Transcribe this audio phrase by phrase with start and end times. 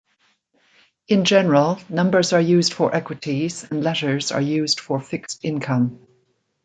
[1.07, 6.07] In general, numbers are used for equities and letters are used for fixed income.